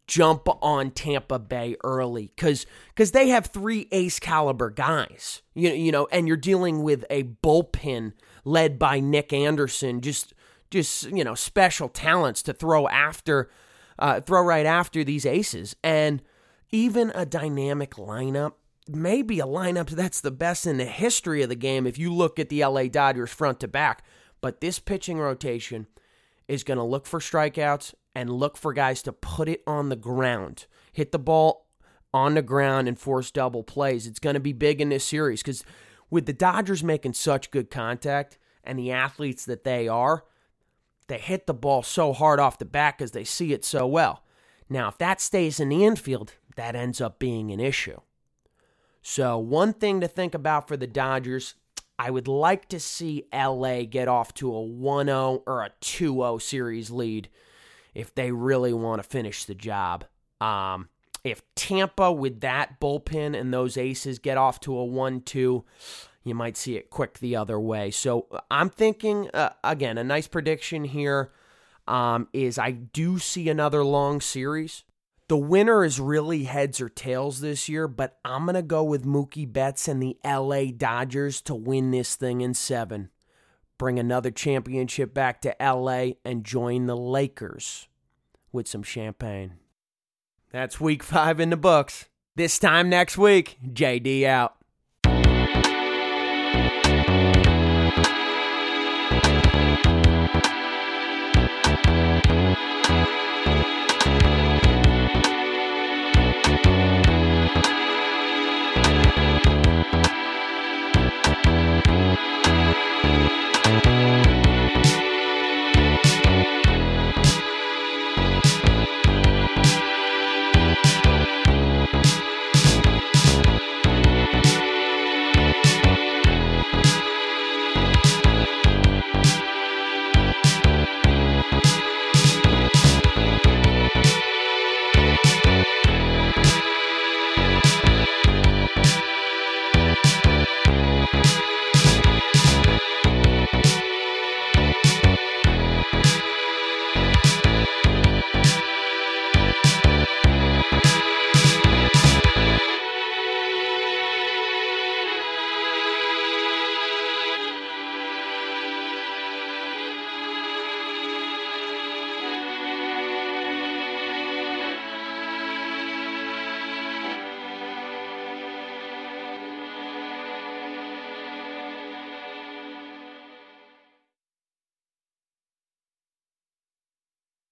jump 0.07 0.47
on 0.61 0.91
Tampa 0.91 1.37
Bay 1.37 1.75
early 1.83 2.29
cuz 2.37 2.65
cuz 2.95 3.11
they 3.11 3.27
have 3.27 3.47
three 3.47 3.89
ace 3.91 4.19
caliber 4.19 4.69
guys. 4.69 5.41
You 5.53 5.71
you 5.71 5.91
know, 5.91 6.07
and 6.11 6.27
you're 6.27 6.37
dealing 6.37 6.81
with 6.81 7.03
a 7.09 7.23
bullpen 7.23 8.13
led 8.45 8.79
by 8.79 9.01
Nick 9.01 9.33
Anderson, 9.33 9.99
just 9.99 10.33
just 10.71 11.11
you 11.11 11.25
know, 11.25 11.35
special 11.35 11.89
talents 11.89 12.41
to 12.43 12.53
throw 12.53 12.87
after 12.87 13.49
uh, 13.99 14.21
throw 14.21 14.41
right 14.41 14.65
after 14.65 15.03
these 15.03 15.25
aces 15.25 15.75
and 15.83 16.21
even 16.71 17.11
a 17.15 17.25
dynamic 17.25 17.95
lineup 17.95 18.53
maybe 18.89 19.39
a 19.39 19.45
lineup 19.45 19.89
that's 19.89 20.21
the 20.21 20.31
best 20.31 20.65
in 20.65 20.77
the 20.77 20.85
history 20.85 21.41
of 21.41 21.49
the 21.49 21.55
game 21.55 21.85
if 21.87 21.97
you 21.97 22.13
look 22.13 22.39
at 22.39 22.49
the 22.49 22.63
LA 22.63 22.83
Dodgers 22.83 23.31
front 23.31 23.59
to 23.61 23.67
back. 23.67 24.03
But 24.41 24.61
this 24.61 24.79
pitching 24.79 25.17
rotation 25.19 25.87
is 26.47 26.63
going 26.63 26.77
to 26.77 26.83
look 26.83 27.05
for 27.05 27.19
strikeouts 27.19 27.93
and 28.15 28.29
look 28.29 28.57
for 28.57 28.73
guys 28.73 29.01
to 29.03 29.11
put 29.11 29.49
it 29.49 29.61
on 29.67 29.89
the 29.89 29.95
ground, 29.95 30.65
hit 30.91 31.11
the 31.11 31.19
ball 31.19 31.67
on 32.13 32.33
the 32.33 32.41
ground 32.41 32.87
and 32.87 32.99
force 32.99 33.31
double 33.31 33.63
plays. 33.63 34.07
It's 34.07 34.19
going 34.19 34.33
to 34.33 34.39
be 34.39 34.53
big 34.53 34.81
in 34.81 34.89
this 34.89 35.05
series 35.05 35.41
because 35.41 35.63
with 36.09 36.25
the 36.25 36.33
Dodgers 36.33 36.83
making 36.83 37.13
such 37.13 37.51
good 37.51 37.69
contact 37.69 38.37
and 38.63 38.79
the 38.79 38.91
athletes 38.91 39.45
that 39.45 39.63
they 39.63 39.87
are, 39.87 40.23
they 41.07 41.19
hit 41.19 41.47
the 41.47 41.53
ball 41.53 41.83
so 41.83 42.13
hard 42.13 42.39
off 42.39 42.57
the 42.57 42.65
bat 42.65 42.97
because 42.97 43.11
they 43.11 43.23
see 43.23 43.53
it 43.53 43.63
so 43.63 43.85
well. 43.87 44.23
Now, 44.69 44.89
if 44.89 44.97
that 44.97 45.21
stays 45.21 45.59
in 45.59 45.69
the 45.69 45.85
infield, 45.85 46.33
that 46.55 46.75
ends 46.75 46.99
up 46.99 47.19
being 47.19 47.51
an 47.51 47.59
issue. 47.59 47.99
So, 49.09 49.37
one 49.37 49.71
thing 49.71 50.01
to 50.01 50.07
think 50.09 50.35
about 50.35 50.67
for 50.67 50.75
the 50.75 50.85
Dodgers, 50.85 51.55
I 51.97 52.11
would 52.11 52.27
like 52.27 52.67
to 52.67 52.77
see 52.77 53.23
LA 53.33 53.83
get 53.83 54.09
off 54.09 54.33
to 54.33 54.53
a 54.53 54.61
1 54.61 55.05
0 55.05 55.43
or 55.47 55.63
a 55.63 55.71
2 55.79 56.11
0 56.11 56.37
series 56.39 56.91
lead 56.91 57.29
if 57.95 58.13
they 58.13 58.33
really 58.33 58.73
want 58.73 59.01
to 59.01 59.07
finish 59.07 59.45
the 59.45 59.55
job. 59.55 60.03
Um, 60.41 60.89
if 61.23 61.41
Tampa, 61.55 62.11
with 62.11 62.41
that 62.41 62.81
bullpen 62.81 63.33
and 63.33 63.53
those 63.53 63.77
aces, 63.77 64.19
get 64.19 64.37
off 64.37 64.59
to 64.59 64.77
a 64.77 64.83
1 64.83 65.21
2, 65.21 65.63
you 66.25 66.35
might 66.35 66.57
see 66.57 66.75
it 66.75 66.89
quick 66.89 67.19
the 67.19 67.37
other 67.37 67.57
way. 67.57 67.91
So, 67.91 68.27
I'm 68.51 68.69
thinking, 68.69 69.29
uh, 69.33 69.51
again, 69.63 69.97
a 69.97 70.03
nice 70.03 70.27
prediction 70.27 70.83
here 70.83 71.31
um, 71.87 72.27
is 72.33 72.59
I 72.59 72.71
do 72.71 73.19
see 73.19 73.47
another 73.47 73.85
long 73.85 74.19
series. 74.19 74.83
The 75.29 75.37
winner 75.37 75.83
is 75.83 75.99
really 75.99 76.45
heads 76.45 76.79
or 76.79 76.87
tails 76.87 77.41
this 77.41 77.67
year, 77.67 77.89
but 77.89 78.17
I'm 78.23 78.45
going 78.45 78.55
to 78.55 78.61
go 78.61 78.81
with 78.81 79.05
Mookie 79.05 79.51
Betts 79.51 79.89
and 79.89 80.01
the 80.01 80.17
LA 80.23 80.71
Dodgers 80.75 81.41
to 81.41 81.55
win 81.55 81.91
this 81.91 82.15
thing 82.15 82.39
in 82.39 82.53
seven. 82.53 83.09
Bring 83.77 83.99
another 83.99 84.31
championship 84.31 85.13
back 85.13 85.41
to 85.41 85.53
LA 85.59 86.11
and 86.23 86.45
join 86.45 86.85
the 86.85 86.95
Lakers 86.95 87.89
with 88.53 88.69
some 88.69 88.83
champagne. 88.83 89.55
That's 90.51 90.79
week 90.79 91.03
five 91.03 91.41
in 91.41 91.49
the 91.49 91.57
books. 91.57 92.05
This 92.35 92.57
time 92.57 92.87
next 92.87 93.17
week, 93.17 93.57
JD 93.73 94.23
out. 94.23 94.57